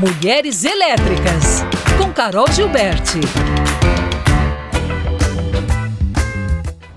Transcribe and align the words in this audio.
Mulheres 0.00 0.64
Elétricas, 0.64 1.62
com 1.98 2.10
Carol 2.10 2.50
Gilberti. 2.50 3.20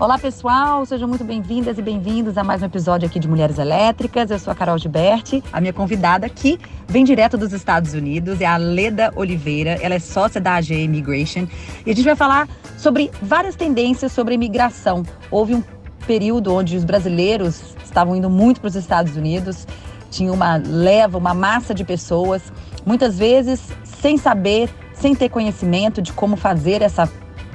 Olá, 0.00 0.18
pessoal, 0.18 0.86
sejam 0.86 1.06
muito 1.06 1.22
bem-vindas 1.22 1.76
e 1.76 1.82
bem-vindos 1.82 2.38
a 2.38 2.42
mais 2.42 2.62
um 2.62 2.64
episódio 2.64 3.06
aqui 3.06 3.18
de 3.18 3.28
Mulheres 3.28 3.58
Elétricas. 3.58 4.30
Eu 4.30 4.38
sou 4.38 4.50
a 4.50 4.54
Carol 4.54 4.78
Gilberti. 4.78 5.44
A 5.52 5.60
minha 5.60 5.74
convidada 5.74 6.24
aqui 6.24 6.58
vem 6.88 7.04
direto 7.04 7.36
dos 7.36 7.52
Estados 7.52 7.92
Unidos, 7.92 8.40
é 8.40 8.46
a 8.46 8.56
Leda 8.56 9.12
Oliveira. 9.16 9.78
Ela 9.82 9.96
é 9.96 9.98
sócia 9.98 10.40
da 10.40 10.54
AG 10.54 10.72
Immigration 10.72 11.46
e 11.84 11.90
a 11.90 11.94
gente 11.94 12.06
vai 12.06 12.16
falar 12.16 12.48
sobre 12.78 13.10
várias 13.20 13.54
tendências 13.54 14.12
sobre 14.12 14.34
imigração. 14.34 15.02
Houve 15.30 15.54
um 15.54 15.62
período 16.06 16.54
onde 16.54 16.74
os 16.74 16.84
brasileiros 16.84 17.76
estavam 17.84 18.16
indo 18.16 18.30
muito 18.30 18.62
para 18.62 18.68
os 18.68 18.76
Estados 18.76 19.14
Unidos, 19.14 19.66
tinha 20.10 20.32
uma 20.32 20.56
leva, 20.56 21.18
uma 21.18 21.34
massa 21.34 21.74
de 21.74 21.84
pessoas 21.84 22.40
muitas 22.84 23.18
vezes 23.18 23.60
sem 23.84 24.16
saber, 24.16 24.70
sem 24.92 25.14
ter 25.14 25.28
conhecimento 25.28 26.02
de 26.02 26.12
como 26.12 26.36
fazer 26.36 26.82
essa, 26.82 27.10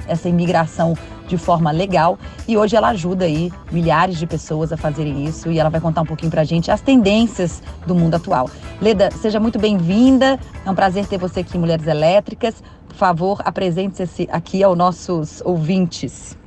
essa 0.06 0.28
imigração 0.28 0.94
de 1.26 1.38
forma 1.38 1.70
legal. 1.70 2.18
E 2.46 2.56
hoje 2.56 2.74
ela 2.74 2.88
ajuda 2.88 3.24
aí 3.24 3.52
milhares 3.70 4.18
de 4.18 4.26
pessoas 4.26 4.72
a 4.72 4.76
fazerem 4.76 5.24
isso 5.24 5.50
e 5.50 5.58
ela 5.58 5.70
vai 5.70 5.80
contar 5.80 6.02
um 6.02 6.06
pouquinho 6.06 6.30
pra 6.30 6.42
gente 6.42 6.70
as 6.70 6.80
tendências 6.80 7.62
do 7.86 7.94
mundo 7.94 8.16
atual. 8.16 8.50
Leda, 8.80 9.10
seja 9.12 9.38
muito 9.38 9.58
bem-vinda. 9.58 10.38
É 10.66 10.70
um 10.70 10.74
prazer 10.74 11.06
ter 11.06 11.18
você 11.18 11.40
aqui 11.40 11.56
Mulheres 11.56 11.86
Elétricas. 11.86 12.62
Por 12.88 12.96
favor, 12.96 13.40
apresente-se 13.44 14.28
aqui 14.32 14.62
aos 14.64 14.76
nossos 14.76 15.40
ouvintes. 15.44 16.39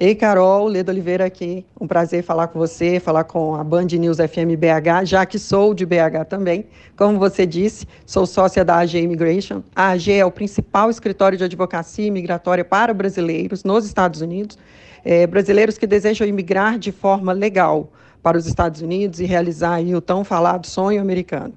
Ei, 0.00 0.14
Carol, 0.14 0.68
Leda 0.68 0.92
Oliveira 0.92 1.24
aqui. 1.26 1.66
Um 1.80 1.84
prazer 1.84 2.22
falar 2.22 2.46
com 2.46 2.56
você, 2.56 3.00
falar 3.00 3.24
com 3.24 3.56
a 3.56 3.64
Band 3.64 3.86
News 3.86 4.18
FM 4.18 4.54
BH, 4.56 5.04
já 5.04 5.26
que 5.26 5.40
sou 5.40 5.74
de 5.74 5.84
BH 5.84 6.24
também. 6.28 6.66
Como 6.96 7.18
você 7.18 7.44
disse, 7.44 7.84
sou 8.06 8.24
sócia 8.24 8.64
da 8.64 8.76
AG 8.76 8.96
Immigration. 8.96 9.60
A 9.74 9.88
AG 9.88 10.12
é 10.12 10.24
o 10.24 10.30
principal 10.30 10.88
escritório 10.88 11.36
de 11.36 11.42
advocacia 11.42 12.06
imigratória 12.06 12.64
para 12.64 12.94
brasileiros 12.94 13.64
nos 13.64 13.84
Estados 13.84 14.20
Unidos, 14.20 14.56
é, 15.04 15.26
brasileiros 15.26 15.76
que 15.76 15.86
desejam 15.86 16.28
imigrar 16.28 16.78
de 16.78 16.92
forma 16.92 17.32
legal 17.32 17.90
para 18.22 18.38
os 18.38 18.46
Estados 18.46 18.80
Unidos 18.80 19.18
e 19.18 19.24
realizar 19.24 19.82
o 19.82 20.00
tão 20.00 20.22
falado 20.22 20.64
sonho 20.64 21.02
americano. 21.02 21.54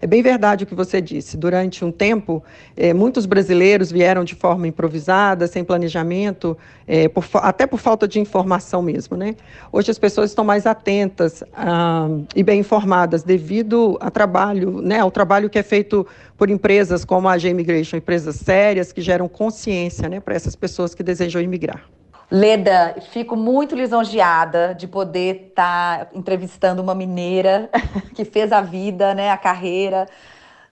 É 0.00 0.06
bem 0.06 0.22
verdade 0.22 0.64
o 0.64 0.66
que 0.66 0.74
você 0.74 1.00
disse. 1.00 1.36
Durante 1.36 1.84
um 1.84 1.92
tempo, 1.92 2.42
eh, 2.76 2.92
muitos 2.92 3.26
brasileiros 3.26 3.90
vieram 3.90 4.24
de 4.24 4.34
forma 4.34 4.66
improvisada, 4.66 5.46
sem 5.46 5.64
planejamento, 5.64 6.56
eh, 6.86 7.08
por, 7.08 7.24
até 7.34 7.66
por 7.66 7.78
falta 7.78 8.06
de 8.06 8.20
informação 8.20 8.82
mesmo. 8.82 9.16
Né? 9.16 9.34
Hoje 9.72 9.90
as 9.90 9.98
pessoas 9.98 10.30
estão 10.30 10.44
mais 10.44 10.66
atentas 10.66 11.42
ah, 11.54 12.08
e 12.34 12.42
bem 12.42 12.60
informadas 12.60 13.22
devido 13.22 13.96
ao 14.00 14.10
trabalho, 14.10 14.80
né, 14.82 15.00
ao 15.00 15.10
trabalho 15.10 15.50
que 15.50 15.58
é 15.58 15.62
feito 15.62 16.06
por 16.36 16.50
empresas 16.50 17.04
como 17.04 17.28
a 17.28 17.38
G 17.38 17.48
Immigration, 17.50 17.96
empresas 17.96 18.36
sérias 18.36 18.92
que 18.92 19.00
geram 19.00 19.28
consciência 19.28 20.08
né, 20.08 20.20
para 20.20 20.34
essas 20.34 20.56
pessoas 20.56 20.94
que 20.94 21.02
desejam 21.02 21.40
imigrar. 21.40 21.82
Leda, 22.34 22.96
fico 23.10 23.36
muito 23.36 23.76
lisonjeada 23.76 24.74
de 24.74 24.88
poder 24.88 25.48
estar 25.48 26.06
tá 26.06 26.10
entrevistando 26.14 26.80
uma 26.80 26.94
mineira 26.94 27.68
que 28.16 28.24
fez 28.24 28.50
a 28.52 28.62
vida, 28.62 29.12
né, 29.12 29.30
a 29.30 29.36
carreira 29.36 30.06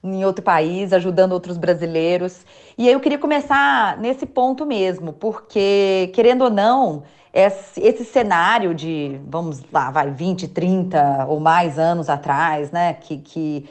em 0.03 0.25
outro 0.25 0.43
país, 0.43 0.91
ajudando 0.91 1.33
outros 1.33 1.59
brasileiros. 1.59 2.47
E 2.79 2.89
eu 2.89 2.99
queria 2.99 3.19
começar 3.19 3.99
nesse 3.99 4.25
ponto 4.25 4.65
mesmo, 4.65 5.13
porque, 5.13 6.11
querendo 6.15 6.45
ou 6.45 6.51
não, 6.51 7.03
esse, 7.31 7.79
esse 7.83 8.07
cenário 8.07 8.75
de, 8.75 9.21
vamos 9.29 9.61
lá, 9.71 9.91
vai, 9.91 10.11
20, 10.11 10.49
30 10.49 11.27
ou 11.29 11.41
mais 11.41 11.79
anos 11.79 12.09
atrás, 12.09 12.71
né, 12.71 12.95
que, 12.95 13.19
que 13.19 13.69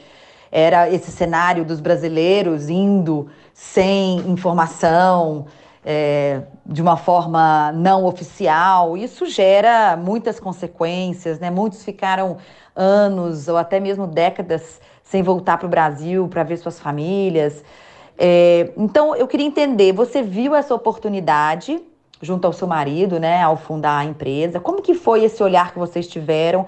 era 0.52 0.88
esse 0.88 1.10
cenário 1.10 1.64
dos 1.64 1.80
brasileiros 1.80 2.68
indo 2.68 3.28
sem 3.52 4.18
informação, 4.30 5.46
é, 5.84 6.42
de 6.66 6.82
uma 6.82 6.96
forma 6.96 7.72
não 7.72 8.04
oficial, 8.04 8.96
isso 8.96 9.26
gera 9.26 9.96
muitas 9.96 10.38
consequências, 10.38 11.38
né? 11.38 11.50
Muitos 11.50 11.84
ficaram 11.84 12.36
anos 12.76 13.48
ou 13.48 13.56
até 13.56 13.80
mesmo 13.80 14.06
décadas 14.06 14.80
sem 15.02 15.22
voltar 15.22 15.58
para 15.58 15.66
o 15.66 15.70
Brasil 15.70 16.28
para 16.28 16.42
ver 16.42 16.56
suas 16.56 16.78
famílias. 16.78 17.64
É, 18.18 18.72
então, 18.76 19.16
eu 19.16 19.26
queria 19.26 19.46
entender, 19.46 19.92
você 19.92 20.22
viu 20.22 20.54
essa 20.54 20.74
oportunidade 20.74 21.82
junto 22.22 22.46
ao 22.46 22.52
seu 22.52 22.68
marido, 22.68 23.18
né, 23.18 23.42
ao 23.42 23.56
fundar 23.56 23.98
a 23.98 24.04
empresa? 24.04 24.60
Como 24.60 24.82
que 24.82 24.94
foi 24.94 25.24
esse 25.24 25.42
olhar 25.42 25.72
que 25.72 25.78
vocês 25.78 26.06
tiveram 26.06 26.66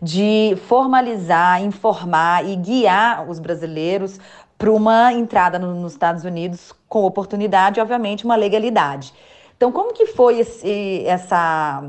de 0.00 0.56
formalizar, 0.66 1.62
informar 1.62 2.44
e 2.46 2.56
guiar 2.56 3.28
os 3.28 3.38
brasileiros 3.38 4.18
para 4.58 4.70
uma 4.70 5.12
entrada 5.12 5.58
no, 5.58 5.74
nos 5.74 5.92
Estados 5.92 6.24
Unidos 6.24 6.72
com 6.88 7.04
oportunidade, 7.04 7.80
obviamente, 7.80 8.24
uma 8.24 8.36
legalidade. 8.36 9.12
Então, 9.56 9.70
como 9.72 9.92
que 9.92 10.06
foi 10.06 10.40
esse, 10.40 11.04
essa, 11.06 11.82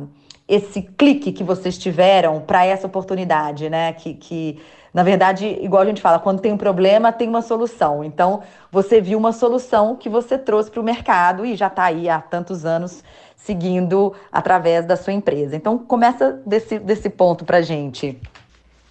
esse 0.48 0.82
clique 0.82 1.32
que 1.32 1.44
vocês 1.44 1.78
tiveram 1.78 2.42
para 2.42 2.66
essa 2.66 2.88
oportunidade, 2.88 3.70
né? 3.70 3.94
Que, 3.94 4.14
que, 4.14 4.60
na 4.94 5.04
verdade, 5.04 5.46
igual 5.62 5.82
a 5.82 5.86
gente 5.86 6.02
fala, 6.02 6.20
quando 6.20 6.40
tem 6.40 6.54
um 6.54 6.58
problema, 6.58 7.12
tem 7.12 7.28
uma 7.28 7.42
solução. 7.42 8.04
Então, 8.04 8.42
você 8.72 9.02
viu 9.02 9.18
uma 9.18 9.32
solução 9.32 9.96
que 9.96 10.08
você 10.08 10.38
trouxe 10.38 10.72
para 10.72 10.82
o 10.82 10.84
mercado 10.84 11.46
e 11.46 11.56
já 11.56 11.68
está 11.68 11.86
aí 11.86 12.10
há 12.10 12.22
tantos 12.22 12.66
anos 12.66 13.04
seguindo 13.36 14.14
através 14.32 14.86
da 14.86 14.96
sua 14.96 15.14
empresa. 15.14 15.56
Então, 15.56 15.78
começa 15.78 16.42
desse, 16.46 16.80
desse 16.80 17.10
ponto 17.10 17.46
para 17.46 17.62
gente. 17.62 18.20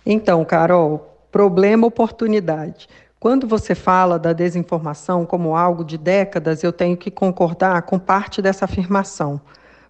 Então, 0.06 0.44
Carol, 0.44 1.16
problema, 1.32 1.86
oportunidade. 1.86 2.88
Quando 3.24 3.46
você 3.46 3.74
fala 3.74 4.18
da 4.18 4.34
desinformação 4.34 5.24
como 5.24 5.56
algo 5.56 5.82
de 5.82 5.96
décadas, 5.96 6.62
eu 6.62 6.70
tenho 6.70 6.94
que 6.94 7.10
concordar 7.10 7.80
com 7.80 7.98
parte 7.98 8.42
dessa 8.42 8.66
afirmação. 8.66 9.40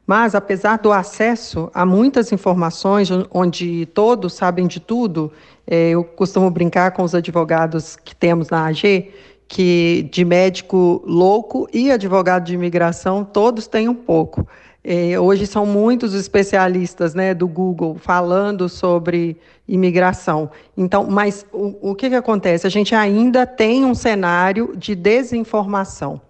Mas, 0.07 0.37
apesar 0.37 0.79
do 0.79 0.93
acesso 0.93 1.69
a 1.75 1.85
muitas 1.85 2.31
informações, 2.31 3.09
onde 3.33 3.87
todos 3.87 4.35
sabem 4.35 4.69
de 4.69 4.79
tudo, 4.79 5.33
é, 5.67 5.91
eu 5.91 6.05
costumo 6.05 6.49
brincar 6.49 6.93
com 6.93 7.03
os 7.03 7.13
advogados 7.13 7.97
que 7.97 8.15
temos 8.15 8.51
na 8.51 8.67
AG, 8.67 9.13
que 9.49 10.09
de 10.13 10.25
médico 10.25 11.03
louco 11.05 11.67
e 11.73 11.91
advogado 11.91 12.45
de 12.45 12.55
imigração, 12.55 13.25
todos 13.25 13.67
têm 13.67 13.89
um 13.89 13.97
pouco. 13.97 14.47
É, 14.87 15.19
hoje 15.19 15.47
são 15.47 15.65
muitos 15.65 16.13
especialistas 16.13 17.15
né, 17.15 17.33
do 17.33 17.49
Google 17.49 17.97
falando 17.99 18.69
sobre 18.69 19.39
imigração. 19.67 20.51
Então, 20.77 21.07
mas 21.09 21.47
o, 21.51 21.91
o 21.91 21.95
que, 21.95 22.11
que 22.11 22.15
acontece? 22.15 22.67
A 22.67 22.71
gente 22.71 22.95
ainda 22.95 23.47
tem 23.47 23.83
um 23.83 23.95
cenário 23.95 24.75
de 24.77 24.95
desinformação. 24.95 26.21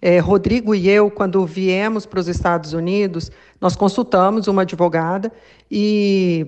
É, 0.00 0.20
Rodrigo 0.20 0.76
e 0.76 0.88
eu, 0.88 1.10
quando 1.10 1.44
viemos 1.44 2.06
para 2.06 2.20
os 2.20 2.28
Estados 2.28 2.72
Unidos, 2.72 3.32
nós 3.60 3.74
consultamos 3.74 4.46
uma 4.46 4.62
advogada 4.62 5.32
e 5.68 6.46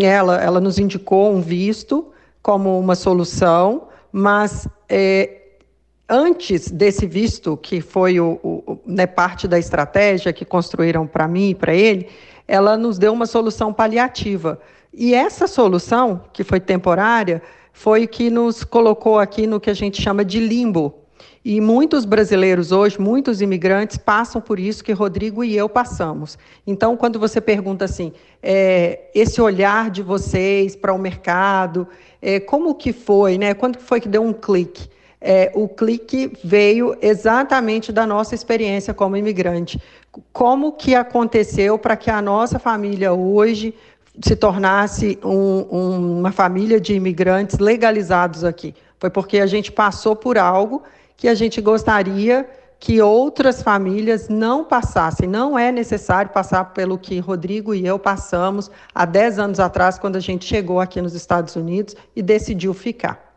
ela, 0.00 0.40
ela 0.40 0.60
nos 0.60 0.78
indicou 0.78 1.30
um 1.30 1.42
visto 1.42 2.06
como 2.40 2.78
uma 2.78 2.94
solução, 2.94 3.88
mas 4.10 4.66
é, 4.88 5.41
antes 6.12 6.70
desse 6.70 7.06
visto, 7.06 7.56
que 7.56 7.80
foi 7.80 8.20
o, 8.20 8.38
o 8.42 8.78
né, 8.84 9.06
parte 9.06 9.48
da 9.48 9.58
estratégia 9.58 10.30
que 10.30 10.44
construíram 10.44 11.06
para 11.06 11.26
mim 11.26 11.50
e 11.50 11.54
para 11.54 11.74
ele, 11.74 12.06
ela 12.46 12.76
nos 12.76 12.98
deu 12.98 13.14
uma 13.14 13.24
solução 13.24 13.72
paliativa. 13.72 14.60
E 14.92 15.14
essa 15.14 15.46
solução, 15.46 16.20
que 16.30 16.44
foi 16.44 16.60
temporária, 16.60 17.40
foi 17.72 18.06
que 18.06 18.28
nos 18.28 18.62
colocou 18.62 19.18
aqui 19.18 19.46
no 19.46 19.58
que 19.58 19.70
a 19.70 19.74
gente 19.74 20.02
chama 20.02 20.22
de 20.22 20.38
limbo. 20.38 20.94
E 21.42 21.62
muitos 21.62 22.04
brasileiros 22.04 22.72
hoje, 22.72 23.00
muitos 23.00 23.40
imigrantes, 23.40 23.96
passam 23.96 24.38
por 24.38 24.60
isso 24.60 24.84
que 24.84 24.92
Rodrigo 24.92 25.42
e 25.42 25.56
eu 25.56 25.66
passamos. 25.66 26.38
Então, 26.66 26.94
quando 26.94 27.18
você 27.18 27.40
pergunta 27.40 27.86
assim, 27.86 28.12
é, 28.42 29.08
esse 29.14 29.40
olhar 29.40 29.90
de 29.90 30.02
vocês 30.02 30.76
para 30.76 30.92
o 30.92 30.98
mercado, 30.98 31.88
é, 32.20 32.38
como 32.38 32.74
que 32.74 32.92
foi, 32.92 33.38
né? 33.38 33.54
Quando 33.54 33.78
foi 33.80 33.98
que 33.98 34.08
deu 34.08 34.22
um 34.22 34.34
clique? 34.34 34.92
É, 35.24 35.52
o 35.54 35.68
clique 35.68 36.32
veio 36.42 36.96
exatamente 37.00 37.92
da 37.92 38.04
nossa 38.04 38.34
experiência 38.34 38.92
como 38.92 39.16
imigrante. 39.16 39.80
Como 40.32 40.72
que 40.72 40.96
aconteceu 40.96 41.78
para 41.78 41.96
que 41.96 42.10
a 42.10 42.20
nossa 42.20 42.58
família 42.58 43.12
hoje 43.12 43.72
se 44.20 44.34
tornasse 44.34 45.18
um, 45.24 45.66
um, 45.70 46.18
uma 46.18 46.32
família 46.32 46.80
de 46.80 46.94
imigrantes 46.94 47.60
legalizados 47.60 48.42
aqui? 48.42 48.74
Foi 48.98 49.10
porque 49.10 49.38
a 49.38 49.46
gente 49.46 49.70
passou 49.70 50.16
por 50.16 50.36
algo 50.36 50.82
que 51.16 51.28
a 51.28 51.34
gente 51.34 51.60
gostaria 51.60 52.44
que 52.80 53.00
outras 53.00 53.62
famílias 53.62 54.28
não 54.28 54.64
passassem. 54.64 55.28
Não 55.28 55.56
é 55.56 55.70
necessário 55.70 56.32
passar 56.32 56.72
pelo 56.74 56.98
que 56.98 57.20
Rodrigo 57.20 57.72
e 57.72 57.86
eu 57.86 57.96
passamos 57.96 58.72
há 58.92 59.04
10 59.04 59.38
anos 59.38 59.60
atrás, 59.60 60.00
quando 60.00 60.16
a 60.16 60.20
gente 60.20 60.44
chegou 60.44 60.80
aqui 60.80 61.00
nos 61.00 61.14
Estados 61.14 61.54
Unidos 61.54 61.94
e 62.16 62.20
decidiu 62.20 62.74
ficar. 62.74 63.31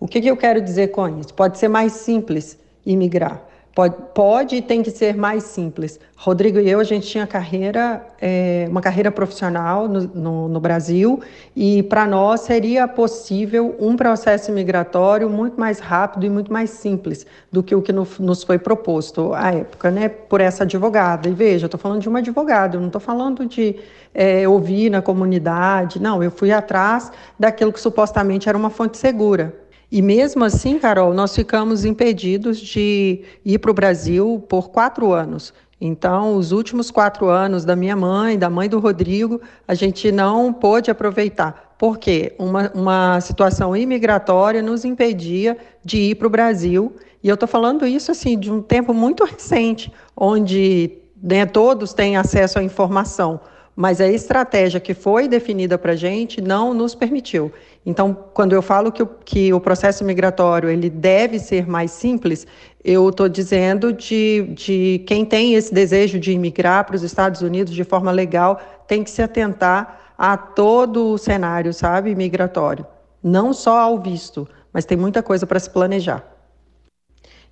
O 0.00 0.08
que, 0.08 0.18
que 0.22 0.28
eu 0.28 0.36
quero 0.36 0.62
dizer 0.62 0.88
com 0.88 1.06
isso? 1.20 1.34
Pode 1.34 1.58
ser 1.58 1.68
mais 1.68 1.92
simples 1.92 2.58
imigrar. 2.86 3.42
Pode, 3.74 3.94
pode 4.14 4.56
e 4.56 4.62
tem 4.62 4.82
que 4.82 4.90
ser 4.90 5.14
mais 5.14 5.44
simples. 5.44 6.00
Rodrigo 6.16 6.58
e 6.58 6.68
eu, 6.68 6.80
a 6.80 6.84
gente 6.84 7.06
tinha 7.06 7.26
carreira, 7.26 8.04
é, 8.20 8.66
uma 8.68 8.80
carreira 8.80 9.12
profissional 9.12 9.86
no, 9.86 10.00
no, 10.00 10.48
no 10.48 10.60
Brasil 10.60 11.20
e 11.54 11.82
para 11.84 12.06
nós 12.06 12.40
seria 12.40 12.88
possível 12.88 13.76
um 13.78 13.94
processo 13.94 14.50
migratório 14.50 15.30
muito 15.30 15.60
mais 15.60 15.78
rápido 15.78 16.26
e 16.26 16.30
muito 16.30 16.52
mais 16.52 16.70
simples 16.70 17.26
do 17.52 17.62
que 17.62 17.74
o 17.74 17.82
que 17.82 17.92
no, 17.92 18.08
nos 18.18 18.42
foi 18.42 18.58
proposto 18.58 19.32
à 19.34 19.52
época, 19.52 19.90
né, 19.90 20.08
por 20.08 20.40
essa 20.40 20.64
advogada. 20.64 21.28
E 21.28 21.32
veja, 21.32 21.64
eu 21.64 21.68
estou 21.68 21.78
falando 21.78 22.00
de 22.00 22.08
uma 22.08 22.18
advogada, 22.18 22.76
eu 22.76 22.80
não 22.80 22.88
estou 22.88 23.00
falando 23.00 23.46
de 23.46 23.76
é, 24.14 24.48
ouvir 24.48 24.90
na 24.90 25.00
comunidade, 25.00 26.02
não, 26.02 26.22
eu 26.22 26.30
fui 26.30 26.50
atrás 26.50 27.12
daquilo 27.38 27.72
que 27.72 27.80
supostamente 27.80 28.48
era 28.48 28.58
uma 28.58 28.70
fonte 28.70 28.98
segura. 28.98 29.54
E 29.90 30.00
mesmo 30.00 30.44
assim, 30.44 30.78
Carol, 30.78 31.12
nós 31.12 31.34
ficamos 31.34 31.84
impedidos 31.84 32.58
de 32.60 33.24
ir 33.44 33.58
para 33.58 33.70
o 33.72 33.74
Brasil 33.74 34.44
por 34.48 34.70
quatro 34.70 35.12
anos. 35.12 35.52
Então, 35.80 36.36
os 36.36 36.52
últimos 36.52 36.90
quatro 36.90 37.28
anos 37.28 37.64
da 37.64 37.74
minha 37.74 37.96
mãe, 37.96 38.38
da 38.38 38.48
mãe 38.48 38.68
do 38.68 38.78
Rodrigo, 38.78 39.40
a 39.66 39.74
gente 39.74 40.12
não 40.12 40.52
pôde 40.52 40.90
aproveitar. 40.90 41.74
Por 41.76 41.98
quê? 41.98 42.36
Uma, 42.38 42.70
uma 42.72 43.20
situação 43.20 43.74
imigratória 43.74 44.62
nos 44.62 44.84
impedia 44.84 45.56
de 45.84 45.96
ir 45.96 46.14
para 46.16 46.26
o 46.26 46.30
Brasil. 46.30 46.94
E 47.22 47.28
eu 47.28 47.34
estou 47.34 47.48
falando 47.48 47.86
isso 47.86 48.12
assim 48.12 48.38
de 48.38 48.52
um 48.52 48.60
tempo 48.60 48.94
muito 48.94 49.24
recente, 49.24 49.90
onde 50.14 50.98
né, 51.20 51.46
todos 51.46 51.92
têm 51.94 52.16
acesso 52.16 52.58
à 52.58 52.62
informação 52.62 53.40
mas 53.80 53.98
a 53.98 54.06
estratégia 54.06 54.78
que 54.78 54.92
foi 54.92 55.26
definida 55.26 55.78
para 55.78 55.92
a 55.92 55.96
gente 55.96 56.38
não 56.42 56.74
nos 56.74 56.94
permitiu. 56.94 57.50
Então, 57.86 58.12
quando 58.34 58.52
eu 58.52 58.60
falo 58.60 58.92
que 58.92 59.02
o, 59.02 59.06
que 59.06 59.54
o 59.54 59.58
processo 59.58 60.04
migratório 60.04 60.68
ele 60.68 60.90
deve 60.90 61.38
ser 61.38 61.66
mais 61.66 61.90
simples, 61.90 62.46
eu 62.84 63.08
estou 63.08 63.26
dizendo 63.26 63.90
de, 63.90 64.52
de 64.52 65.02
quem 65.06 65.24
tem 65.24 65.54
esse 65.54 65.72
desejo 65.72 66.20
de 66.20 66.30
imigrar 66.30 66.84
para 66.84 66.94
os 66.94 67.02
Estados 67.02 67.40
Unidos 67.40 67.72
de 67.72 67.82
forma 67.82 68.10
legal 68.10 68.60
tem 68.86 69.02
que 69.02 69.10
se 69.10 69.22
atentar 69.22 70.12
a 70.18 70.36
todo 70.36 71.14
o 71.14 71.16
cenário, 71.16 71.72
sabe, 71.72 72.14
migratório. 72.14 72.86
Não 73.22 73.54
só 73.54 73.78
ao 73.78 73.98
visto, 73.98 74.46
mas 74.74 74.84
tem 74.84 74.98
muita 74.98 75.22
coisa 75.22 75.46
para 75.46 75.58
se 75.58 75.70
planejar. 75.70 76.22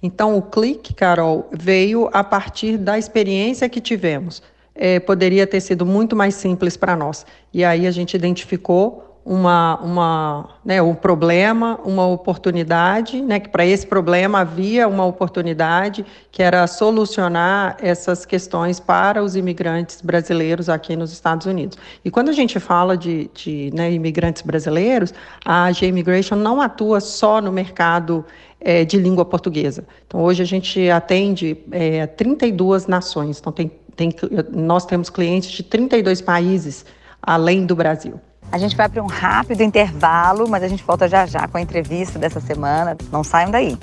Então, 0.03 0.37
o 0.37 0.43
clique, 0.43 0.93
Carol, 0.93 1.49
veio 1.51 2.11
a 2.13 2.23
partir 2.23 2.77
da 2.77 2.99
experiência 2.99 3.67
que 3.67 3.81
tivemos 3.81 4.43
é, 4.79 5.01
poderia 5.01 5.47
ter 5.47 5.61
sido 5.61 5.85
muito 5.85 6.15
mais 6.15 6.37
simples 6.37 6.77
para 6.77 6.97
nós. 6.97 7.27
E 7.53 7.65
aí 7.65 7.87
a 7.87 7.91
gente 7.91 8.15
identificou 8.15 9.05
uma, 9.29 9.79
uma, 9.83 10.49
né, 10.65 10.81
um 10.81 10.95
problema, 10.95 11.79
uma 11.85 12.07
oportunidade, 12.07 13.21
né, 13.21 13.39
que 13.39 13.51
para 13.51 13.67
esse 13.67 13.87
problema 13.87 14.39
havia 14.41 14.89
uma 14.89 15.05
oportunidade 15.05 16.03
que 16.33 16.43
era 16.43 16.67
solucionar 16.67 17.77
essas 17.79 18.25
questões 18.25 18.81
para 18.81 19.23
os 19.23 19.37
imigrantes 19.37 20.01
brasileiros 20.01 20.71
aqui 20.71 20.97
nos 20.97 21.13
Estados 21.13 21.47
Unidos. 21.47 21.77
E 22.03 22.11
quando 22.11 22.31
a 22.31 22.33
gente 22.33 22.59
fala 22.59 22.97
de, 22.97 23.31
de 23.35 23.71
né, 23.75 23.93
imigrantes 23.93 24.41
brasileiros, 24.41 25.13
a 25.45 25.71
G-Immigration 25.73 26.37
não 26.37 26.59
atua 26.59 26.99
só 26.99 27.43
no 27.43 27.53
mercado 27.53 28.25
é, 28.59 28.83
de 28.83 28.97
língua 28.97 29.27
portuguesa. 29.27 29.85
Então, 30.07 30.23
hoje 30.23 30.43
a 30.43 30.47
gente 30.47 30.89
atende 30.89 31.55
é, 31.71 32.07
32 32.07 32.87
nações, 32.87 33.39
então 33.39 33.53
tem 33.53 33.71
tem, 33.99 34.15
nós 34.53 34.87
temos 34.87 35.11
clientes 35.11 35.50
de 35.50 35.65
32 35.65 36.23
países 36.23 36.87
além 37.21 37.67
do 37.67 37.75
Brasil. 37.75 38.21
A 38.50 38.56
gente 38.56 38.77
vai 38.77 38.89
para 38.89 39.03
um 39.03 39.06
rápido 39.06 39.61
intervalo, 39.62 40.49
mas 40.49 40.62
a 40.62 40.69
gente 40.69 40.85
volta 40.85 41.09
já 41.09 41.27
já 41.27 41.47
com 41.49 41.59
a 41.59 41.61
entrevista 41.61 42.17
dessa 42.17 42.41
semana. 42.41 42.97
Não 43.11 43.25
saiam 43.25 43.50
daí. 43.50 43.77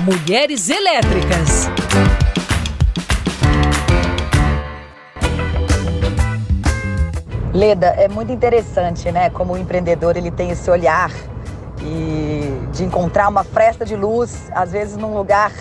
Mulheres 0.00 0.70
Elétricas. 0.70 1.68
Leda, 7.52 7.88
é 7.88 8.08
muito 8.08 8.32
interessante, 8.32 9.12
né? 9.12 9.30
Como 9.30 9.52
o 9.52 9.58
empreendedor 9.58 10.16
ele 10.16 10.30
tem 10.30 10.50
esse 10.50 10.70
olhar 10.70 11.10
e 11.82 12.68
de 12.72 12.84
encontrar 12.84 13.28
uma 13.28 13.44
fresta 13.44 13.84
de 13.84 13.94
luz, 13.94 14.48
às 14.52 14.72
vezes 14.72 14.96
num 14.96 15.14
lugar 15.14 15.52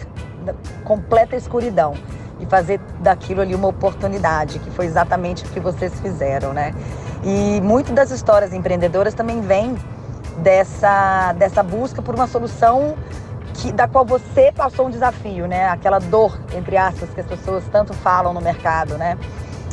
completa 0.83 1.35
escuridão 1.35 1.93
e 2.39 2.45
fazer 2.45 2.79
daquilo 2.99 3.41
ali 3.41 3.55
uma 3.55 3.67
oportunidade, 3.67 4.59
que 4.59 4.69
foi 4.71 4.85
exatamente 4.85 5.45
o 5.45 5.49
que 5.49 5.59
vocês 5.59 5.97
fizeram, 5.99 6.53
né? 6.53 6.73
E 7.23 7.61
muito 7.61 7.93
das 7.93 8.11
histórias 8.11 8.53
empreendedoras 8.53 9.13
também 9.13 9.41
vem 9.41 9.75
dessa, 10.37 11.33
dessa 11.33 11.63
busca 11.63 12.01
por 12.01 12.13
uma 12.13 12.27
solução 12.27 12.95
que, 13.53 13.71
da 13.71 13.87
qual 13.87 14.05
você 14.05 14.51
passou 14.51 14.87
um 14.87 14.89
desafio, 14.89 15.47
né? 15.47 15.67
Aquela 15.69 15.99
dor, 15.99 16.37
entre 16.53 16.77
aspas, 16.77 17.09
que 17.09 17.21
as 17.21 17.27
pessoas 17.27 17.63
tanto 17.71 17.93
falam 17.93 18.33
no 18.33 18.41
mercado, 18.41 18.97
né? 18.97 19.17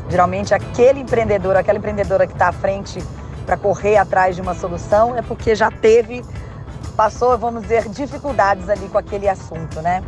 Geralmente 0.08 0.54
aquele 0.54 1.00
empreendedor, 1.00 1.56
aquela 1.56 1.78
empreendedora 1.78 2.26
que 2.26 2.32
está 2.32 2.48
à 2.48 2.52
frente 2.52 3.02
para 3.44 3.56
correr 3.56 3.96
atrás 3.96 4.36
de 4.36 4.42
uma 4.42 4.54
solução 4.54 5.16
é 5.16 5.22
porque 5.22 5.54
já 5.54 5.70
teve, 5.70 6.24
passou, 6.96 7.36
vamos 7.36 7.62
dizer, 7.62 7.88
dificuldades 7.88 8.68
ali 8.68 8.88
com 8.88 8.98
aquele 8.98 9.28
assunto, 9.28 9.80
né? 9.80 10.02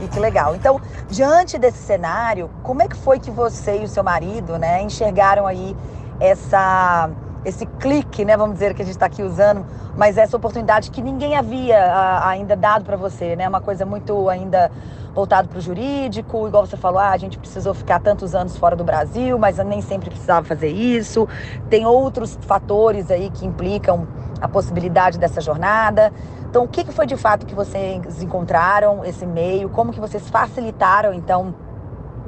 E 0.00 0.08
que 0.08 0.18
legal. 0.20 0.54
Então, 0.54 0.80
diante 1.08 1.58
desse 1.58 1.78
cenário, 1.78 2.50
como 2.62 2.82
é 2.82 2.88
que 2.88 2.96
foi 2.96 3.18
que 3.18 3.30
você 3.30 3.80
e 3.80 3.84
o 3.84 3.88
seu 3.88 4.04
marido, 4.04 4.58
né, 4.58 4.80
enxergaram 4.82 5.46
aí 5.46 5.76
essa 6.20 7.10
esse 7.44 7.64
clique, 7.64 8.24
né, 8.24 8.36
vamos 8.36 8.54
dizer 8.54 8.74
que 8.74 8.82
a 8.82 8.84
gente 8.84 8.94
está 8.94 9.06
aqui 9.06 9.22
usando, 9.22 9.64
mas 9.96 10.18
essa 10.18 10.36
oportunidade 10.36 10.90
que 10.90 11.00
ninguém 11.00 11.36
havia 11.36 11.82
a, 11.82 12.28
ainda 12.28 12.56
dado 12.56 12.84
para 12.84 12.96
você, 12.96 13.36
né, 13.36 13.48
uma 13.48 13.60
coisa 13.60 13.86
muito 13.86 14.28
ainda 14.28 14.70
voltado 15.18 15.48
para 15.48 15.58
o 15.58 15.60
jurídico, 15.60 16.46
igual 16.46 16.64
você 16.64 16.76
falou, 16.76 17.00
ah, 17.00 17.10
a 17.10 17.16
gente 17.16 17.40
precisou 17.40 17.74
ficar 17.74 17.98
tantos 17.98 18.36
anos 18.36 18.56
fora 18.56 18.76
do 18.76 18.84
Brasil, 18.84 19.36
mas 19.36 19.58
nem 19.58 19.82
sempre 19.82 20.10
precisava 20.10 20.46
fazer 20.46 20.68
isso. 20.68 21.28
Tem 21.68 21.84
outros 21.84 22.38
fatores 22.42 23.10
aí 23.10 23.28
que 23.28 23.44
implicam 23.44 24.06
a 24.40 24.46
possibilidade 24.46 25.18
dessa 25.18 25.40
jornada. 25.40 26.12
Então, 26.48 26.62
o 26.62 26.68
que 26.68 26.84
foi 26.92 27.04
de 27.04 27.16
fato 27.16 27.46
que 27.46 27.54
vocês 27.54 28.22
encontraram 28.22 29.04
esse 29.04 29.26
meio? 29.26 29.68
Como 29.68 29.92
que 29.92 29.98
vocês 29.98 30.30
facilitaram, 30.30 31.12
então, 31.12 31.52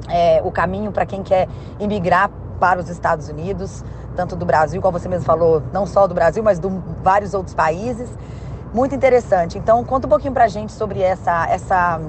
é, 0.09 0.41
o 0.43 0.51
caminho 0.51 0.91
para 0.91 1.05
quem 1.05 1.23
quer 1.23 1.47
imigrar 1.79 2.29
para 2.59 2.81
os 2.81 2.89
Estados 2.89 3.29
Unidos, 3.29 3.85
tanto 4.17 4.35
do 4.35 4.45
Brasil, 4.45 4.81
como 4.81 4.99
você 4.99 5.07
mesmo 5.07 5.23
falou, 5.23 5.63
não 5.71 5.85
só 5.85 6.07
do 6.07 6.13
Brasil, 6.13 6.43
mas 6.43 6.59
de 6.59 6.67
vários 7.01 7.33
outros 7.33 7.55
países. 7.55 8.09
Muito 8.73 8.93
interessante. 8.93 9.57
Então, 9.57 9.81
conta 9.85 10.07
um 10.07 10.09
pouquinho 10.09 10.33
para 10.33 10.43
a 10.43 10.49
gente 10.49 10.73
sobre 10.73 11.01
essa, 11.01 11.47
essa, 11.49 11.99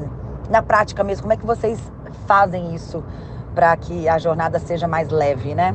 na 0.53 0.63
prática 0.63 1.03
mesmo, 1.03 1.23
como 1.23 1.33
é 1.33 1.37
que 1.37 1.47
vocês 1.47 1.81
fazem 2.27 2.75
isso 2.75 3.03
para 3.55 3.75
que 3.77 4.07
a 4.07 4.19
jornada 4.19 4.59
seja 4.59 4.87
mais 4.87 5.09
leve, 5.09 5.55
né? 5.55 5.75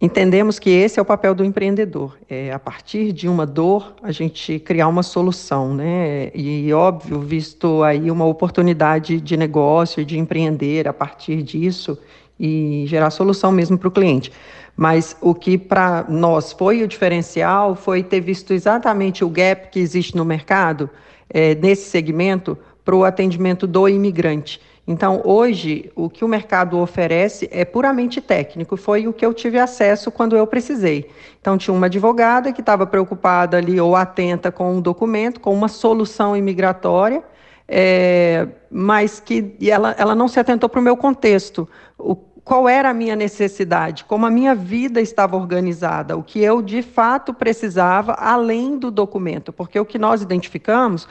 Entendemos 0.00 0.60
que 0.60 0.70
esse 0.70 1.00
é 1.00 1.02
o 1.02 1.04
papel 1.04 1.34
do 1.34 1.44
empreendedor. 1.44 2.16
É, 2.30 2.52
a 2.52 2.58
partir 2.58 3.12
de 3.12 3.28
uma 3.28 3.44
dor, 3.44 3.94
a 4.00 4.12
gente 4.12 4.60
criar 4.60 4.86
uma 4.86 5.02
solução, 5.02 5.74
né? 5.74 6.30
E 6.32 6.72
óbvio, 6.72 7.18
visto 7.18 7.82
aí 7.82 8.08
uma 8.08 8.24
oportunidade 8.24 9.20
de 9.20 9.36
negócio, 9.36 10.04
de 10.04 10.16
empreender 10.16 10.86
a 10.86 10.92
partir 10.92 11.42
disso 11.42 11.98
e 12.38 12.84
gerar 12.86 13.10
solução 13.10 13.50
mesmo 13.50 13.76
para 13.76 13.88
o 13.88 13.90
cliente. 13.90 14.30
Mas 14.76 15.16
o 15.20 15.34
que 15.34 15.58
para 15.58 16.04
nós 16.08 16.52
foi 16.52 16.84
o 16.84 16.86
diferencial 16.86 17.74
foi 17.74 18.04
ter 18.04 18.20
visto 18.20 18.52
exatamente 18.52 19.24
o 19.24 19.28
gap 19.28 19.68
que 19.72 19.80
existe 19.80 20.16
no 20.16 20.24
mercado 20.24 20.88
é, 21.28 21.54
nesse 21.56 21.90
segmento 21.90 22.56
para 22.88 22.96
o 22.96 23.04
atendimento 23.04 23.66
do 23.66 23.86
imigrante. 23.86 24.58
Então, 24.86 25.20
hoje, 25.22 25.92
o 25.94 26.08
que 26.08 26.24
o 26.24 26.28
mercado 26.28 26.78
oferece 26.78 27.46
é 27.52 27.62
puramente 27.62 28.18
técnico. 28.18 28.78
Foi 28.78 29.06
o 29.06 29.12
que 29.12 29.26
eu 29.26 29.34
tive 29.34 29.58
acesso 29.58 30.10
quando 30.10 30.34
eu 30.34 30.46
precisei. 30.46 31.10
Então, 31.38 31.58
tinha 31.58 31.74
uma 31.74 31.84
advogada 31.84 32.50
que 32.50 32.62
estava 32.62 32.86
preocupada 32.86 33.58
ali 33.58 33.78
ou 33.78 33.94
atenta 33.94 34.50
com 34.50 34.72
um 34.72 34.80
documento, 34.80 35.38
com 35.38 35.52
uma 35.52 35.68
solução 35.68 36.34
imigratória, 36.34 37.22
é, 37.68 38.48
mas 38.70 39.20
que 39.20 39.54
ela, 39.60 39.94
ela 39.98 40.14
não 40.14 40.26
se 40.26 40.40
atentou 40.40 40.70
para 40.70 40.80
o 40.80 40.82
meu 40.82 40.96
contexto. 40.96 41.68
O, 41.98 42.16
qual 42.16 42.66
era 42.66 42.88
a 42.88 42.94
minha 42.94 43.14
necessidade, 43.14 44.06
como 44.06 44.24
a 44.24 44.30
minha 44.30 44.54
vida 44.54 44.98
estava 44.98 45.36
organizada, 45.36 46.16
o 46.16 46.22
que 46.22 46.40
eu 46.40 46.62
de 46.62 46.80
fato 46.80 47.34
precisava 47.34 48.14
além 48.14 48.78
do 48.78 48.90
documento, 48.90 49.52
porque 49.52 49.78
o 49.78 49.84
que 49.84 49.98
nós 49.98 50.22
identificamos 50.22 51.06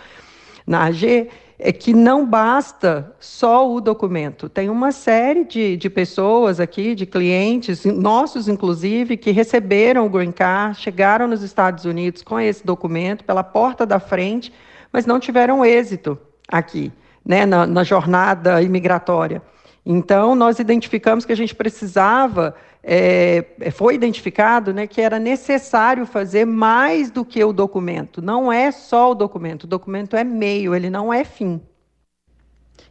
na 0.65 0.85
AG 0.85 1.29
é 1.59 1.71
que 1.71 1.91
não 1.91 2.25
basta 2.25 3.15
só 3.19 3.69
o 3.69 3.81
documento. 3.81 4.47
Tem 4.47 4.69
uma 4.69 4.91
série 4.91 5.43
de, 5.43 5.75
de 5.75 5.89
pessoas 5.89 6.59
aqui, 6.59 6.93
de 6.93 7.05
clientes, 7.05 7.83
nossos 7.85 8.47
inclusive, 8.47 9.17
que 9.17 9.31
receberam 9.31 10.05
o 10.05 10.09
Green 10.09 10.31
Card, 10.31 10.79
chegaram 10.79 11.27
nos 11.27 11.41
Estados 11.41 11.85
Unidos 11.85 12.21
com 12.21 12.39
esse 12.39 12.63
documento 12.63 13.23
pela 13.23 13.43
porta 13.43 13.85
da 13.85 13.99
frente, 13.99 14.53
mas 14.93 15.07
não 15.07 15.19
tiveram 15.19 15.65
êxito 15.65 16.17
aqui, 16.47 16.91
né, 17.25 17.45
na, 17.45 17.65
na 17.65 17.83
jornada 17.83 18.61
imigratória. 18.61 19.41
Então, 19.83 20.35
nós 20.35 20.59
identificamos 20.59 21.25
que 21.25 21.31
a 21.31 21.37
gente 21.37 21.55
precisava 21.55 22.55
é, 22.89 23.69
foi 23.71 23.95
identificado 23.95 24.73
né, 24.73 24.87
que 24.87 25.01
era 25.01 25.19
necessário 25.19 26.05
fazer 26.05 26.45
mais 26.45 27.11
do 27.11 27.25
que 27.25 27.43
o 27.43 27.51
documento. 27.51 28.21
Não 28.21 28.51
é 28.51 28.71
só 28.71 29.11
o 29.11 29.15
documento, 29.15 29.65
o 29.65 29.67
documento 29.67 30.15
é 30.15 30.23
meio, 30.23 30.73
ele 30.73 30.89
não 30.89 31.13
é 31.13 31.25
fim. 31.25 31.59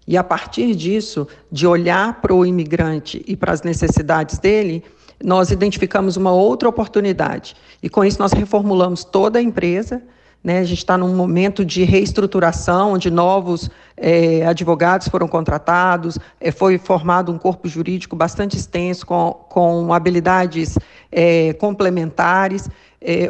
E 0.07 0.15
a 0.19 0.23
partir 0.23 0.75
disso, 0.75 1.27
de 1.51 1.67
olhar 1.67 2.21
para 2.21 2.35
o 2.35 2.45
imigrante 2.45 3.25
e 3.27 3.35
para 3.35 3.53
as 3.53 3.63
necessidades 3.63 4.39
dele, 4.39 4.85
nós 5.25 5.51
identificamos 5.51 6.19
uma 6.19 6.31
outra 6.31 6.69
oportunidade. 6.69 7.57
E 7.83 7.89
com 7.89 8.05
isso 8.05 8.19
nós 8.19 8.33
reformulamos 8.33 9.03
toda 9.03 9.39
a 9.39 9.43
empresa, 9.43 10.03
né? 10.43 10.61
A 10.61 10.65
gente 10.65 10.79
está 10.79 10.97
num 10.97 11.15
momento 11.15 11.65
de 11.65 11.83
reestruturação, 11.83 12.93
onde 12.93 13.11
novos 13.11 13.69
é, 13.97 14.47
advogados 14.47 15.09
foram 15.09 15.27
contratados, 15.27 16.19
é, 16.41 16.53
foi 16.53 16.79
formado 16.79 17.33
um 17.33 17.39
corpo 17.39 17.69
jurídico 17.69 18.15
bastante 18.15 18.57
extenso, 18.57 19.05
com, 19.05 19.33
com 19.49 19.93
habilidades 19.93 20.79
é, 21.11 21.53
complementares. 21.55 22.69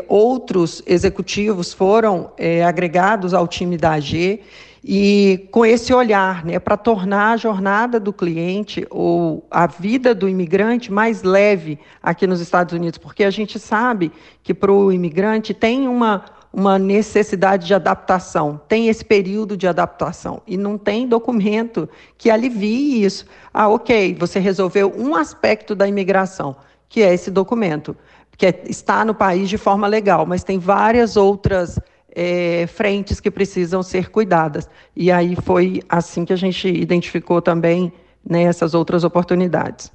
Outros 0.08 0.82
executivos 0.86 1.74
foram 1.74 2.30
agregados 2.66 3.34
ao 3.34 3.46
time 3.46 3.76
da 3.76 3.92
AG 3.92 4.40
e 4.88 5.48
com 5.50 5.66
esse 5.66 5.92
olhar, 5.92 6.44
né, 6.44 6.60
para 6.60 6.76
tornar 6.76 7.32
a 7.32 7.36
jornada 7.36 7.98
do 7.98 8.12
cliente 8.12 8.86
ou 8.88 9.44
a 9.50 9.66
vida 9.66 10.14
do 10.14 10.28
imigrante 10.28 10.92
mais 10.92 11.24
leve 11.24 11.76
aqui 12.00 12.24
nos 12.24 12.40
Estados 12.40 12.72
Unidos, 12.72 12.96
porque 12.96 13.24
a 13.24 13.30
gente 13.30 13.58
sabe 13.58 14.12
que 14.44 14.54
para 14.54 14.70
o 14.70 14.92
imigrante 14.92 15.52
tem 15.52 15.88
uma 15.88 16.24
uma 16.56 16.78
necessidade 16.78 17.66
de 17.66 17.74
adaptação, 17.74 18.58
tem 18.66 18.88
esse 18.88 19.04
período 19.04 19.58
de 19.58 19.68
adaptação 19.68 20.40
e 20.46 20.56
não 20.56 20.78
tem 20.78 21.06
documento 21.06 21.86
que 22.16 22.30
alivie 22.30 23.04
isso. 23.04 23.26
Ah, 23.52 23.68
ok, 23.68 24.16
você 24.18 24.38
resolveu 24.38 24.90
um 24.96 25.14
aspecto 25.14 25.74
da 25.74 25.86
imigração, 25.86 26.56
que 26.88 27.02
é 27.02 27.12
esse 27.12 27.30
documento, 27.30 27.94
que 28.38 28.46
é, 28.46 28.62
está 28.70 29.04
no 29.04 29.14
país 29.14 29.50
de 29.50 29.58
forma 29.58 29.86
legal, 29.86 30.24
mas 30.24 30.42
tem 30.42 30.58
várias 30.58 31.14
outras 31.14 31.78
é, 32.10 32.66
frentes 32.66 33.20
que 33.20 33.30
precisam 33.30 33.82
ser 33.82 34.08
cuidadas. 34.08 34.66
E 34.96 35.12
aí 35.12 35.36
foi 35.36 35.82
assim 35.86 36.24
que 36.24 36.32
a 36.32 36.36
gente 36.36 36.66
identificou 36.68 37.42
também 37.42 37.92
né, 38.24 38.44
outras 38.72 39.04
oportunidades. 39.04 39.92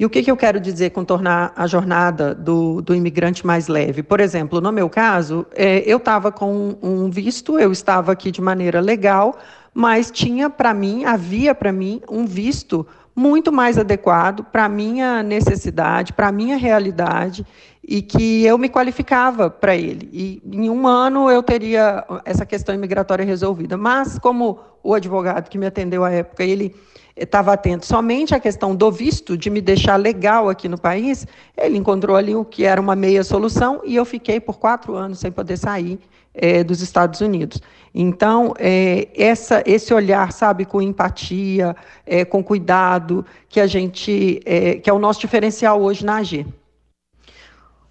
E 0.00 0.04
o 0.06 0.08
que, 0.08 0.22
que 0.22 0.30
eu 0.30 0.36
quero 0.36 0.58
dizer 0.58 0.92
com 0.92 1.04
tornar 1.04 1.52
a 1.54 1.66
jornada 1.66 2.34
do, 2.34 2.80
do 2.80 2.94
imigrante 2.94 3.46
mais 3.46 3.68
leve? 3.68 4.02
Por 4.02 4.18
exemplo, 4.18 4.58
no 4.58 4.72
meu 4.72 4.88
caso, 4.88 5.44
é, 5.54 5.80
eu 5.80 5.98
estava 5.98 6.32
com 6.32 6.74
um 6.82 7.10
visto, 7.10 7.58
eu 7.58 7.70
estava 7.70 8.10
aqui 8.10 8.30
de 8.30 8.40
maneira 8.40 8.80
legal, 8.80 9.36
mas 9.74 10.10
tinha 10.10 10.48
para 10.48 10.72
mim, 10.72 11.04
havia 11.04 11.54
para 11.54 11.70
mim 11.70 12.00
um 12.10 12.24
visto 12.24 12.86
muito 13.14 13.52
mais 13.52 13.76
adequado 13.76 14.42
para 14.42 14.64
a 14.64 14.68
minha 14.70 15.22
necessidade, 15.22 16.14
para 16.14 16.28
a 16.28 16.32
minha 16.32 16.56
realidade, 16.56 17.44
e 17.86 18.00
que 18.00 18.46
eu 18.46 18.56
me 18.56 18.70
qualificava 18.70 19.50
para 19.50 19.76
ele. 19.76 20.08
E 20.14 20.42
em 20.50 20.70
um 20.70 20.86
ano 20.86 21.30
eu 21.30 21.42
teria 21.42 22.06
essa 22.24 22.46
questão 22.46 22.74
imigratória 22.74 23.26
resolvida. 23.26 23.76
Mas, 23.76 24.18
como 24.18 24.60
o 24.82 24.94
advogado 24.94 25.50
que 25.50 25.58
me 25.58 25.66
atendeu 25.66 26.02
à 26.02 26.10
época, 26.10 26.42
ele 26.42 26.74
estava 27.16 27.52
atento 27.52 27.86
somente 27.86 28.34
à 28.34 28.40
questão 28.40 28.74
do 28.74 28.90
visto, 28.90 29.36
de 29.36 29.50
me 29.50 29.60
deixar 29.60 29.96
legal 29.96 30.48
aqui 30.48 30.68
no 30.68 30.78
país, 30.78 31.26
ele 31.56 31.76
encontrou 31.76 32.16
ali 32.16 32.34
o 32.34 32.44
que 32.44 32.64
era 32.64 32.80
uma 32.80 32.96
meia 32.96 33.22
solução 33.22 33.80
e 33.84 33.96
eu 33.96 34.04
fiquei 34.04 34.40
por 34.40 34.58
quatro 34.58 34.94
anos 34.94 35.18
sem 35.18 35.30
poder 35.30 35.56
sair 35.56 35.98
é, 36.34 36.62
dos 36.62 36.80
Estados 36.80 37.20
Unidos. 37.20 37.60
Então, 37.94 38.54
é, 38.58 39.08
essa, 39.16 39.62
esse 39.66 39.92
olhar, 39.92 40.32
sabe, 40.32 40.64
com 40.64 40.80
empatia, 40.80 41.74
é, 42.06 42.24
com 42.24 42.42
cuidado, 42.42 43.26
que 43.48 43.60
a 43.60 43.66
gente, 43.66 44.40
que 44.82 44.88
é 44.88 44.92
o 44.92 44.98
nosso 44.98 45.20
diferencial 45.20 45.82
hoje 45.82 46.04
na 46.04 46.18
AG. 46.18 46.46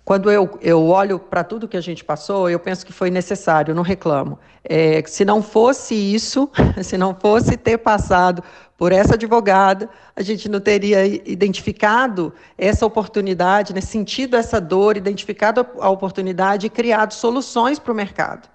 Quando 0.09 0.31
eu, 0.31 0.57
eu 0.59 0.87
olho 0.87 1.19
para 1.19 1.43
tudo 1.43 1.67
que 1.67 1.77
a 1.77 1.81
gente 1.81 2.03
passou, 2.03 2.49
eu 2.49 2.59
penso 2.59 2.83
que 2.83 2.91
foi 2.91 3.11
necessário, 3.11 3.75
não 3.75 3.83
reclamo. 3.83 4.39
É, 4.63 5.03
se 5.05 5.23
não 5.23 5.39
fosse 5.39 5.93
isso, 5.93 6.49
se 6.81 6.97
não 6.97 7.13
fosse 7.13 7.55
ter 7.55 7.77
passado 7.77 8.43
por 8.75 8.91
essa 8.91 9.13
advogada, 9.13 9.87
a 10.15 10.23
gente 10.23 10.49
não 10.49 10.59
teria 10.59 11.05
identificado 11.05 12.33
essa 12.57 12.87
oportunidade, 12.87 13.71
né, 13.71 13.81
sentido 13.81 14.35
essa 14.35 14.59
dor, 14.59 14.97
identificado 14.97 15.63
a 15.79 15.89
oportunidade 15.91 16.65
e 16.65 16.71
criado 16.71 17.13
soluções 17.13 17.77
para 17.77 17.93
o 17.93 17.95
mercado. 17.95 18.49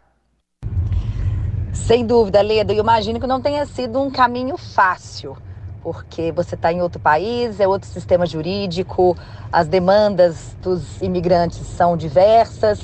Sem 1.72 2.04
dúvida, 2.04 2.42
Leda, 2.42 2.72
eu 2.72 2.80
imagino 2.80 3.20
que 3.20 3.28
não 3.28 3.40
tenha 3.40 3.64
sido 3.64 4.02
um 4.02 4.10
caminho 4.10 4.56
fácil 4.56 5.36
porque 5.84 6.32
você 6.32 6.54
está 6.54 6.72
em 6.72 6.80
outro 6.80 6.98
país, 6.98 7.60
é 7.60 7.68
outro 7.68 7.86
sistema 7.86 8.24
jurídico, 8.24 9.14
as 9.52 9.68
demandas 9.68 10.56
dos 10.62 10.98
imigrantes 11.02 11.66
são 11.66 11.94
diversas. 11.94 12.80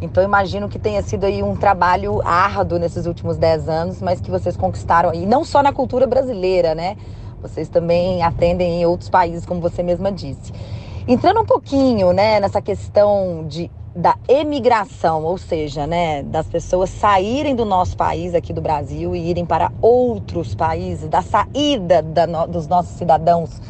Então, 0.00 0.24
imagino 0.24 0.68
que 0.68 0.76
tenha 0.76 1.00
sido 1.00 1.24
aí 1.24 1.44
um 1.44 1.54
trabalho 1.54 2.20
árduo 2.24 2.76
nesses 2.76 3.06
últimos 3.06 3.36
dez 3.36 3.68
anos, 3.68 4.02
mas 4.02 4.20
que 4.20 4.32
vocês 4.32 4.56
conquistaram 4.56 5.10
aí, 5.10 5.24
não 5.24 5.44
só 5.44 5.62
na 5.62 5.72
cultura 5.72 6.08
brasileira, 6.08 6.74
né? 6.74 6.96
Vocês 7.40 7.68
também 7.68 8.20
atendem 8.22 8.82
em 8.82 8.86
outros 8.86 9.08
países, 9.08 9.46
como 9.46 9.60
você 9.60 9.80
mesma 9.80 10.10
disse. 10.10 10.52
Entrando 11.06 11.40
um 11.40 11.46
pouquinho, 11.46 12.12
né, 12.12 12.40
nessa 12.40 12.60
questão 12.60 13.44
de 13.46 13.70
da 13.94 14.14
emigração, 14.28 15.24
ou 15.24 15.36
seja, 15.36 15.86
né, 15.86 16.22
das 16.22 16.46
pessoas 16.46 16.90
saírem 16.90 17.56
do 17.56 17.64
nosso 17.64 17.96
país 17.96 18.34
aqui 18.34 18.52
do 18.52 18.60
Brasil 18.60 19.16
e 19.16 19.30
irem 19.30 19.44
para 19.44 19.72
outros 19.82 20.54
países, 20.54 21.08
da 21.08 21.22
saída 21.22 22.00
da 22.00 22.26
no, 22.26 22.46
dos 22.46 22.68
nossos 22.68 22.96
cidadãos, 22.96 23.60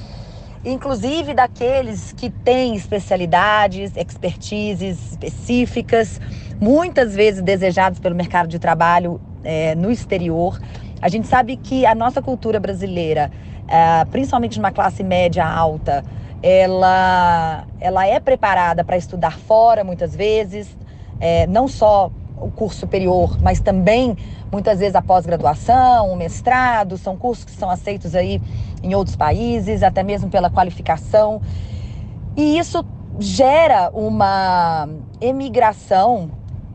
inclusive 0.63 1.33
daqueles 1.33 2.13
que 2.13 2.29
têm 2.29 2.75
especialidades, 2.77 3.97
expertises 3.97 5.13
específicas, 5.13 6.21
muitas 6.61 7.15
vezes 7.15 7.41
desejados 7.41 7.99
pelo 7.99 8.15
mercado 8.15 8.49
de 8.49 8.59
trabalho 8.59 9.19
é, 9.43 9.75
no 9.75 9.91
exterior. 9.91 10.61
A 11.01 11.09
gente 11.09 11.27
sabe 11.29 11.57
que 11.57 11.87
a 11.87 11.95
nossa 11.95 12.21
cultura 12.21 12.61
brasileira, 12.61 13.31
é, 13.67 14.05
principalmente 14.05 14.59
numa 14.59 14.71
classe 14.71 15.03
média 15.03 15.47
alta, 15.47 16.05
ela, 16.43 17.65
ela 17.81 18.07
é 18.07 18.19
preparada 18.19 18.85
para 18.85 18.97
estudar 18.97 19.39
fora 19.39 19.85
muitas 19.85 20.15
vezes, 20.15 20.77
é, 21.21 21.47
não 21.47 21.69
só 21.69 22.11
o 22.41 22.51
curso 22.51 22.81
superior, 22.81 23.39
mas 23.43 23.61
também 23.61 24.17
muitas 24.51 24.79
vezes 24.79 24.95
a 24.95 25.03
pós-graduação, 25.03 26.11
o 26.11 26.17
mestrado, 26.17 26.97
são 26.97 27.17
cursos 27.17 27.45
que 27.45 27.51
são 27.53 27.69
aceitos 27.69 28.15
aí 28.15 28.41
em 28.83 28.95
outros 28.95 29.15
países, 29.15 29.83
até 29.83 30.03
mesmo 30.03 30.31
pela 30.31 30.49
qualificação. 30.49 31.43
E 32.37 32.59
isso 32.59 32.85
gera 33.19 33.91
uma 33.93 34.89
emigração 35.21 36.31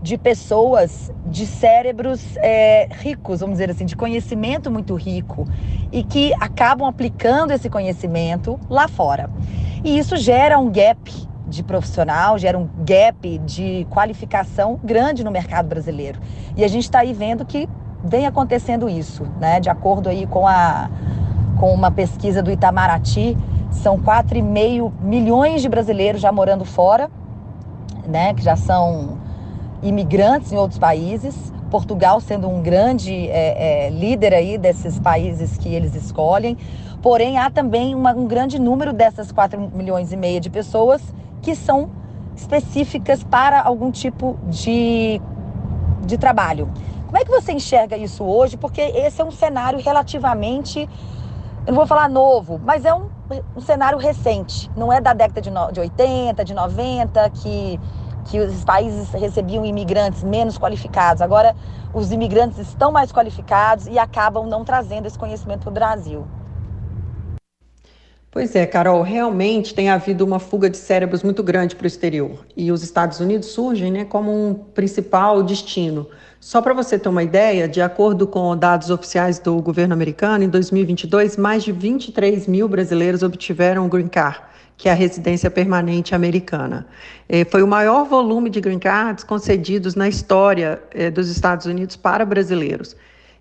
de 0.05 0.19
pessoas 0.19 1.11
de 1.25 1.47
cérebros 1.47 2.37
é, 2.37 2.87
ricos, 2.91 3.39
vamos 3.39 3.55
dizer 3.55 3.71
assim, 3.71 3.85
de 3.85 3.95
conhecimento 3.95 4.69
muito 4.69 4.93
rico 4.93 5.47
e 5.91 6.03
que 6.03 6.31
acabam 6.39 6.87
aplicando 6.87 7.49
esse 7.49 7.71
conhecimento 7.71 8.59
lá 8.69 8.87
fora. 8.87 9.31
E 9.83 9.97
isso 9.97 10.15
gera 10.15 10.59
um 10.59 10.69
gap 10.69 11.11
de 11.47 11.63
profissional, 11.63 12.37
gera 12.37 12.55
um 12.55 12.69
gap 12.85 13.39
de 13.39 13.87
qualificação 13.89 14.79
grande 14.83 15.23
no 15.23 15.31
mercado 15.31 15.67
brasileiro. 15.69 16.19
E 16.55 16.63
a 16.63 16.67
gente 16.67 16.83
está 16.83 16.99
aí 16.99 17.11
vendo 17.11 17.43
que 17.43 17.67
vem 18.03 18.27
acontecendo 18.27 18.87
isso, 18.87 19.23
né? 19.39 19.59
De 19.59 19.71
acordo 19.71 20.07
aí 20.07 20.27
com, 20.27 20.47
a, 20.47 20.87
com 21.59 21.73
uma 21.73 21.89
pesquisa 21.89 22.43
do 22.43 22.51
Itamaraty, 22.51 23.35
são 23.71 23.97
4,5 23.97 24.91
milhões 25.01 25.63
de 25.63 25.67
brasileiros 25.67 26.21
já 26.21 26.31
morando 26.31 26.63
fora, 26.63 27.09
né? 28.07 28.35
Que 28.35 28.43
já 28.43 28.55
são 28.55 29.24
imigrantes 29.87 30.51
em 30.51 30.57
outros 30.57 30.79
países. 30.79 31.53
Portugal 31.69 32.19
sendo 32.19 32.47
um 32.47 32.61
grande 32.61 33.27
é, 33.29 33.87
é, 33.87 33.89
líder 33.89 34.33
aí 34.33 34.57
desses 34.57 34.99
países 34.99 35.57
que 35.57 35.69
eles 35.73 35.95
escolhem. 35.95 36.57
Porém, 37.01 37.37
há 37.37 37.49
também 37.49 37.93
uma, 37.93 38.13
um 38.13 38.25
grande 38.25 38.59
número 38.59 38.91
dessas 38.91 39.31
4 39.31 39.59
milhões 39.73 40.11
e 40.11 40.17
meia 40.17 40.39
de 40.39 40.49
pessoas 40.49 41.01
que 41.41 41.55
são 41.55 41.89
específicas 42.35 43.23
para 43.23 43.61
algum 43.61 43.91
tipo 43.91 44.37
de, 44.47 45.21
de 46.05 46.17
trabalho. 46.17 46.69
Como 47.05 47.17
é 47.17 47.23
que 47.23 47.31
você 47.31 47.53
enxerga 47.53 47.95
isso 47.95 48.23
hoje? 48.23 48.57
Porque 48.57 48.81
esse 48.81 49.21
é 49.21 49.25
um 49.25 49.31
cenário 49.31 49.79
relativamente, 49.79 50.89
eu 51.65 51.71
não 51.71 51.75
vou 51.75 51.85
falar 51.85 52.09
novo, 52.09 52.59
mas 52.63 52.83
é 52.83 52.93
um, 52.93 53.07
um 53.55 53.61
cenário 53.61 53.97
recente. 53.97 54.69
Não 54.75 54.91
é 54.91 54.99
da 54.99 55.13
década 55.13 55.41
de, 55.41 55.49
no, 55.49 55.71
de 55.71 55.79
80, 55.79 56.43
de 56.43 56.53
90, 56.53 57.29
que 57.29 57.79
que 58.25 58.39
os 58.39 58.63
países 58.63 59.11
recebiam 59.11 59.65
imigrantes 59.65 60.23
menos 60.23 60.57
qualificados. 60.57 61.21
Agora, 61.21 61.55
os 61.93 62.11
imigrantes 62.11 62.57
estão 62.57 62.91
mais 62.91 63.11
qualificados 63.11 63.87
e 63.87 63.97
acabam 63.97 64.47
não 64.47 64.65
trazendo 64.65 65.05
esse 65.05 65.17
conhecimento 65.17 65.61
para 65.61 65.69
o 65.69 65.73
Brasil. 65.73 66.27
Pois 68.35 68.53
é, 68.53 68.65
Carol, 68.65 69.01
realmente 69.01 69.73
tem 69.73 69.89
havido 69.89 70.25
uma 70.25 70.39
fuga 70.39 70.69
de 70.69 70.75
cérebros 70.75 71.23
muito 71.23 71.41
grande 71.41 71.73
para 71.73 71.85
o 71.85 71.87
exterior. 71.87 72.45
E 72.53 72.69
os 72.69 72.83
Estados 72.83 73.21
Unidos 73.21 73.47
surgem 73.47 73.89
né, 73.89 74.03
como 74.03 74.29
um 74.29 74.53
principal 74.53 75.41
destino. 75.41 76.05
Só 76.37 76.61
para 76.61 76.73
você 76.73 76.99
ter 76.99 77.07
uma 77.07 77.23
ideia, 77.23 77.65
de 77.65 77.79
acordo 77.81 78.27
com 78.27 78.57
dados 78.57 78.89
oficiais 78.89 79.39
do 79.39 79.61
governo 79.61 79.93
americano, 79.93 80.43
em 80.43 80.49
2022, 80.49 81.37
mais 81.37 81.63
de 81.63 81.71
23 81.71 82.45
mil 82.45 82.67
brasileiros 82.67 83.23
obtiveram 83.23 83.85
o 83.85 83.87
Green 83.87 84.09
Card 84.09 84.41
que 84.77 84.89
é 84.89 84.91
a 84.91 84.95
residência 84.95 85.49
permanente 85.49 86.13
americana. 86.13 86.85
É, 87.29 87.45
foi 87.45 87.63
o 87.63 87.67
maior 87.67 88.03
volume 88.03 88.49
de 88.49 88.59
green 88.59 88.77
cards 88.77 89.23
concedidos 89.23 89.95
na 89.95 90.09
história 90.09 90.81
é, 90.91 91.09
dos 91.09 91.29
Estados 91.29 91.65
Unidos 91.65 91.95
para 91.95 92.25
brasileiros. 92.25 92.93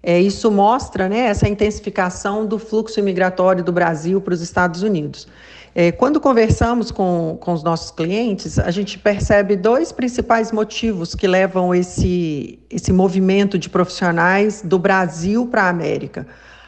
É, 0.06 0.20
isso 0.20 0.50
mostra 0.50 1.08
né, 1.08 1.20
essa 1.20 1.49
intensificação 1.49 2.44
do 2.44 2.58
fluxo 2.58 3.00
imigratório 3.00 3.64
do 3.64 3.73
Brasil 3.73 4.20
para 4.20 4.34
os 4.34 4.42
Estados 4.42 4.82
Unidos. 4.82 5.26
É, 5.75 5.90
quando 5.90 6.20
conversamos 6.20 6.90
com, 6.90 7.38
com 7.40 7.54
os 7.54 7.62
nossos 7.62 7.90
clientes, 7.90 8.58
a 8.58 8.70
gente 8.70 8.99
percebe 8.99 9.56
dois 9.56 9.92
principais 9.92 10.52
motivos 10.52 11.14
que 11.14 11.26
levam 11.26 11.75
esse, 11.75 12.58
esse 12.68 12.92
movimento 12.92 13.58
de 13.58 13.70
profissionais 13.70 14.61
do 14.62 14.78
Brasil 14.78 15.46
para 15.46 15.62
a 15.62 15.68
América: 15.70 16.26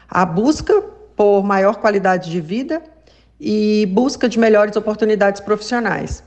a 0.09 0.25
busca 0.25 0.81
por 1.15 1.43
maior 1.43 1.75
qualidade 1.75 2.31
de 2.31 2.41
vida 2.41 2.81
e 3.39 3.87
busca 3.93 4.27
de 4.27 4.39
melhores 4.39 4.75
oportunidades 4.75 5.39
profissionais. 5.41 6.23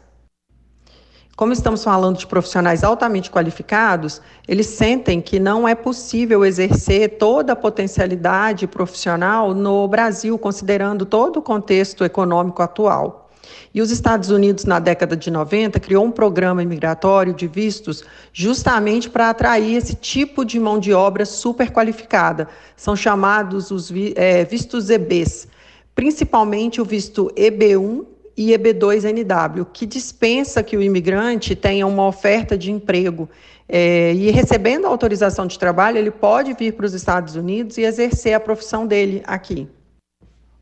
Como 1.41 1.55
estamos 1.55 1.83
falando 1.83 2.19
de 2.19 2.27
profissionais 2.27 2.85
altamente 2.85 3.31
qualificados, 3.31 4.21
eles 4.47 4.67
sentem 4.67 5.23
que 5.23 5.41
não 5.41 5.67
é 5.67 5.75
possível 5.75 6.45
exercer 6.45 7.17
toda 7.17 7.55
a 7.55 7.57
potencialidade 7.57 8.67
profissional 8.67 9.55
no 9.55 9.89
Brasil, 9.89 10.37
considerando 10.37 11.07
todo 11.07 11.39
o 11.39 11.43
contexto 11.43 12.05
econômico 12.05 12.61
atual. 12.61 13.31
E 13.73 13.81
os 13.81 13.91
Estados 13.91 14.29
Unidos, 14.29 14.67
na 14.67 14.79
década 14.79 15.17
de 15.17 15.31
90, 15.31 15.81
criou 15.81 16.05
um 16.05 16.11
programa 16.11 16.63
migratório 16.63 17.33
de 17.33 17.47
vistos 17.47 18.05
justamente 18.35 19.09
para 19.09 19.31
atrair 19.31 19.77
esse 19.77 19.95
tipo 19.95 20.45
de 20.45 20.61
mão 20.61 20.79
de 20.79 20.93
obra 20.93 21.25
super 21.25 21.73
qualificada. 21.73 22.49
São 22.77 22.95
chamados 22.95 23.71
os 23.71 23.91
é, 24.15 24.45
vistos 24.45 24.91
EBs, 24.91 25.49
principalmente 25.95 26.83
o 26.83 26.85
visto 26.85 27.33
EB1 27.35 28.05
e 28.41 28.53
EB2NW, 28.53 29.67
que 29.71 29.85
dispensa 29.85 30.63
que 30.63 30.75
o 30.75 30.83
imigrante 30.83 31.55
tenha 31.55 31.87
uma 31.87 32.07
oferta 32.07 32.57
de 32.57 32.73
emprego. 32.73 33.29
É, 33.69 34.15
e 34.15 34.31
recebendo 34.31 34.87
a 34.87 34.89
autorização 34.89 35.47
de 35.47 35.59
trabalho, 35.59 35.99
ele 35.99 36.11
pode 36.11 36.55
vir 36.55 36.73
para 36.73 36.87
os 36.87 36.95
Estados 36.95 37.37
Unidos 37.37 37.77
e 37.77 37.83
exercer 37.83 38.33
a 38.33 38.41
profissão 38.41 38.87
dele 38.87 39.23
aqui. 39.27 39.69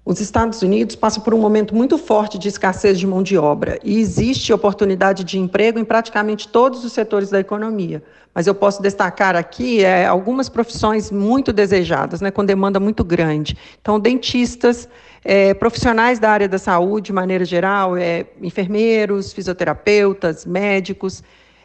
Os 0.04 0.20
Estados 0.20 0.60
Unidos 0.60 0.96
passam 0.96 1.22
por 1.22 1.32
um 1.32 1.38
momento 1.38 1.72
muito 1.72 1.96
forte 1.98 2.36
de 2.36 2.48
escassez 2.48 2.98
de 2.98 3.06
mão 3.06 3.22
de 3.22 3.38
obra 3.38 3.78
e 3.84 4.00
existe 4.00 4.52
oportunidade 4.52 5.22
de 5.22 5.38
emprego 5.38 5.78
em 5.78 5.84
praticamente 5.84 6.48
todos 6.48 6.84
os 6.84 6.92
setores 6.92 7.30
da 7.30 7.38
economia. 7.38 8.02
Mas 8.34 8.48
eu 8.48 8.56
posso 8.56 8.82
destacar 8.82 9.36
aqui 9.36 9.84
é, 9.84 10.04
algumas 10.04 10.48
profissões 10.48 11.12
muito 11.12 11.52
desejadas, 11.52 12.20
né, 12.20 12.32
com 12.32 12.44
demanda 12.44 12.80
muito 12.80 13.04
grande. 13.04 13.56
Então, 13.80 14.00
dentistas, 14.00 14.88
é, 15.24 15.54
profissionais 15.54 16.18
da 16.18 16.30
área 16.30 16.48
da 16.48 16.58
saúde, 16.58 17.06
de 17.06 17.12
maneira 17.12 17.44
geral, 17.44 17.96
é, 17.96 18.26
enfermeiros, 18.40 19.32
fisioterapeutas, 19.32 20.46
médicos, 20.46 21.22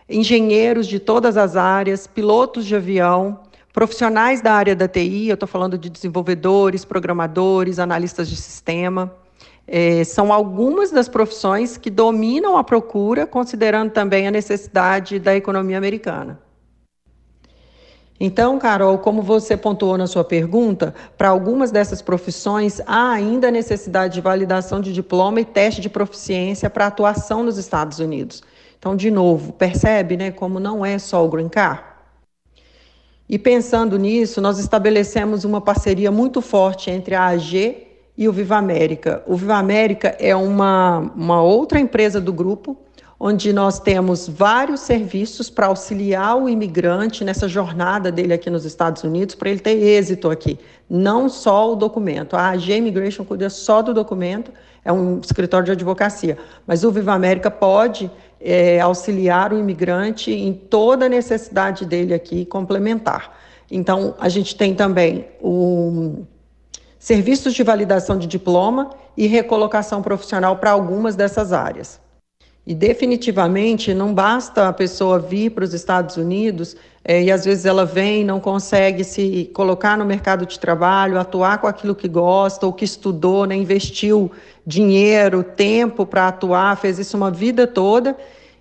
engenheiros 0.10 0.88
de 0.88 1.00
todas 1.00 1.38
as 1.38 1.56
áreas, 1.56 2.08
pilotos 2.08 2.66
de 2.66 2.76
avião, 2.76 3.40
profissionais 3.72 4.42
da 4.42 4.54
área 4.54 4.76
da 4.76 4.88
TI, 4.88 5.30
eu 5.30 5.34
estou 5.34 5.48
falando 5.48 5.78
de 5.78 5.90
desenvolvedores, 5.90 6.86
programadores, 6.86 7.80
analistas 7.80 8.30
de 8.30 8.36
sistema. 8.36 9.12
É, 9.66 10.04
são 10.04 10.32
algumas 10.32 10.92
das 10.92 11.08
profissões 11.08 11.78
que 11.78 11.90
dominam 11.90 12.58
a 12.58 12.64
procura, 12.64 13.26
considerando 13.26 13.92
também 13.92 14.28
a 14.28 14.32
necessidade 14.32 15.18
da 15.20 15.36
economia 15.36 15.78
americana. 15.78 16.40
Então, 18.26 18.58
Carol, 18.58 19.00
como 19.00 19.22
você 19.22 19.58
pontuou 19.58 19.98
na 19.98 20.08
sua 20.08 20.24
pergunta, 20.24 20.96
para 21.18 21.28
algumas 21.28 21.72
dessas 21.72 22.02
profissões 22.02 22.80
há 22.88 23.12
ainda 23.12 23.52
necessidade 23.52 24.14
de 24.14 24.22
validação 24.22 24.80
de 24.80 24.94
diploma 24.94 25.42
e 25.42 25.46
teste 25.46 25.82
de 25.82 25.90
proficiência 25.90 26.70
para 26.70 26.88
atuação 26.88 27.44
nos 27.44 27.58
Estados 27.58 28.00
Unidos. 28.00 28.42
Então, 28.80 28.96
de 28.96 29.12
novo, 29.12 29.52
percebe 29.52 30.16
né, 30.16 30.32
como 30.32 30.58
não 30.58 30.86
é 30.86 30.98
só 30.98 31.26
o 31.26 31.28
Green 31.28 31.50
Card? 31.50 31.84
E 33.28 33.38
pensando 33.38 34.00
nisso, 34.00 34.40
nós 34.40 34.58
estabelecemos 34.58 35.44
uma 35.44 35.60
parceria 35.60 36.10
muito 36.10 36.40
forte 36.40 36.90
entre 36.90 37.16
a 37.16 37.26
AG 37.26 37.88
e 38.18 38.30
o 38.30 38.32
Viva 38.32 38.56
América. 38.56 39.22
O 39.28 39.36
Viva 39.36 39.56
América 39.56 40.16
é 40.18 40.34
uma, 40.34 41.00
uma 41.14 41.44
outra 41.44 41.78
empresa 41.78 42.22
do 42.22 42.32
grupo 42.32 42.78
onde 43.26 43.54
nós 43.54 43.80
temos 43.80 44.28
vários 44.28 44.82
serviços 44.82 45.50
para 45.50 45.68
auxiliar 45.68 46.36
o 46.36 46.50
imigrante 46.50 47.24
nessa 47.24 47.48
jornada 47.48 48.12
dele 48.12 48.34
aqui 48.34 48.50
nos 48.50 48.66
Estados 48.66 49.02
Unidos, 49.02 49.34
para 49.34 49.50
ele 49.50 49.62
ter 49.62 49.78
êxito 49.82 50.30
aqui. 50.30 50.60
Não 50.90 51.30
só 51.30 51.72
o 51.72 51.76
documento. 51.78 52.36
A 52.36 52.50
AG 52.50 52.76
Immigration 52.76 53.24
cuida 53.24 53.50
só 53.50 53.82
do 53.82 53.94
documento, 53.94 54.52
é 54.84 54.92
um 54.92 55.22
escritório 55.22 55.68
de 55.68 55.72
advocacia. 55.72 56.38
Mas 56.68 56.84
o 56.84 56.92
Viva 56.92 57.14
América 57.14 57.50
pode 57.50 58.12
é, 58.42 58.82
auxiliar 58.82 59.54
o 59.54 59.58
imigrante 59.58 60.30
em 60.30 60.52
toda 60.52 61.06
a 61.06 61.10
necessidade 61.10 61.86
dele 61.86 62.14
aqui 62.14 62.44
complementar. 62.44 63.38
Então, 63.72 64.16
a 64.20 64.28
gente 64.28 64.54
tem 64.54 64.76
também 64.76 65.28
o 65.42 66.26
serviços 67.00 67.54
de 67.54 67.64
validação 67.64 68.18
de 68.18 68.28
diploma 68.28 68.90
e 69.16 69.28
recolocação 69.28 70.02
profissional 70.02 70.58
para 70.58 70.72
algumas 70.72 71.16
dessas 71.16 71.54
áreas. 71.54 72.03
E 72.66 72.74
definitivamente 72.74 73.94
não 73.94 74.14
basta 74.14 74.70
a 74.70 74.74
pessoa 74.74 75.20
vir 75.20 75.52
para 75.52 75.66
os 75.66 75.74
Estados 75.74 76.16
Unidos 76.16 76.78
é, 77.04 77.22
e 77.22 77.30
às 77.30 77.44
vezes 77.44 77.66
ela 77.66 77.86
vem 77.86 78.24
não 78.24 78.40
consegue 78.40 79.04
se 79.04 79.52
colocar 79.54 79.98
no 79.98 80.06
mercado 80.06 80.46
de 80.46 80.58
trabalho, 80.58 81.20
atuar 81.20 81.58
com 81.58 81.68
aquilo 81.68 81.94
que 81.94 82.08
gosta 82.08 82.66
ou 82.66 82.72
que 82.72 82.86
estudou, 82.86 83.46
né, 83.46 83.56
investiu 83.56 84.32
dinheiro, 84.66 85.44
tempo 85.44 86.06
para 86.06 86.30
atuar, 86.30 86.78
fez 86.78 86.98
isso 87.00 87.18
uma 87.18 87.30
vida 87.30 87.68
toda 87.68 88.16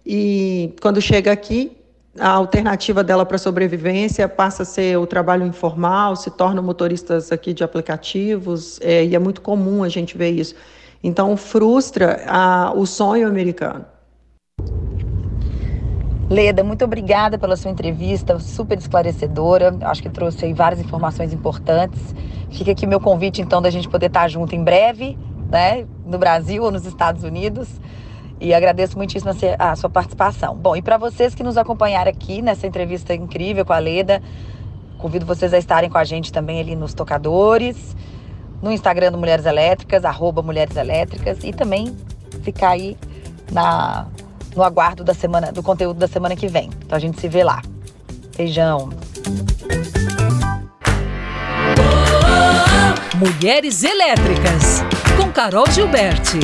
e 0.04 0.74
quando 0.80 1.00
chega 1.00 1.30
aqui 1.30 1.76
a 2.18 2.30
alternativa 2.30 3.04
dela 3.04 3.24
para 3.24 3.38
sobrevivência 3.38 4.28
passa 4.28 4.64
a 4.64 4.66
ser 4.66 4.98
o 4.98 5.06
trabalho 5.06 5.46
informal, 5.46 6.16
se 6.16 6.30
tornam 6.30 6.62
motoristas 6.62 7.30
aqui 7.30 7.54
de 7.54 7.62
aplicativos 7.62 8.80
é, 8.82 9.04
e 9.04 9.14
é 9.14 9.18
muito 9.20 9.40
comum 9.40 9.84
a 9.84 9.88
gente 9.88 10.18
ver 10.18 10.30
isso. 10.30 10.56
Então 11.02 11.36
frustra 11.36 12.24
a, 12.26 12.72
o 12.74 12.84
sonho 12.84 13.28
americano. 13.28 13.91
Leda, 16.30 16.64
muito 16.64 16.84
obrigada 16.84 17.38
pela 17.38 17.56
sua 17.56 17.70
entrevista, 17.70 18.38
super 18.38 18.78
esclarecedora. 18.78 19.76
Acho 19.82 20.02
que 20.02 20.08
trouxe 20.08 20.46
aí 20.46 20.54
várias 20.54 20.80
informações 20.80 21.32
importantes. 21.32 22.14
Fica 22.50 22.72
aqui 22.72 22.86
meu 22.86 23.00
convite, 23.00 23.42
então, 23.42 23.60
da 23.60 23.70
gente 23.70 23.88
poder 23.88 24.06
estar 24.06 24.28
junto 24.28 24.54
em 24.54 24.62
breve, 24.62 25.18
né, 25.50 25.86
no 26.06 26.18
Brasil 26.18 26.62
ou 26.62 26.70
nos 26.70 26.86
Estados 26.86 27.22
Unidos. 27.22 27.68
E 28.40 28.52
agradeço 28.52 28.96
muitíssimo 28.96 29.30
a 29.58 29.76
sua 29.76 29.88
participação. 29.88 30.56
Bom, 30.56 30.74
e 30.74 30.82
para 30.82 30.96
vocês 30.96 31.34
que 31.34 31.42
nos 31.42 31.56
acompanharam 31.56 32.10
aqui 32.10 32.42
nessa 32.42 32.66
entrevista 32.66 33.14
incrível 33.14 33.64
com 33.64 33.72
a 33.72 33.78
Leda, 33.78 34.20
convido 34.98 35.24
vocês 35.24 35.54
a 35.54 35.58
estarem 35.58 35.88
com 35.88 35.98
a 35.98 36.04
gente 36.04 36.32
também 36.32 36.60
ali 36.60 36.74
nos 36.74 36.92
tocadores, 36.92 37.96
no 38.60 38.72
Instagram 38.72 39.12
do 39.12 39.18
Mulheres 39.18 39.46
Elétricas, 39.46 40.04
arroba 40.04 40.42
Mulheres 40.42 40.76
Elétricas, 40.76 41.44
e 41.44 41.52
também 41.52 41.96
ficar 42.42 42.70
aí 42.70 42.96
na 43.52 44.06
no 44.54 44.62
aguardo 44.62 45.04
da 45.04 45.14
semana, 45.14 45.52
do 45.52 45.62
conteúdo 45.62 45.98
da 45.98 46.08
semana 46.08 46.36
que 46.36 46.46
vem. 46.46 46.70
Então 46.84 46.96
a 46.96 47.00
gente 47.00 47.20
se 47.20 47.28
vê 47.28 47.44
lá. 47.44 47.62
Beijão. 48.36 48.90
Mulheres 53.16 53.84
Elétricas, 53.84 54.82
com 55.16 55.30
Carol 55.30 55.70
Gilberti. 55.70 56.40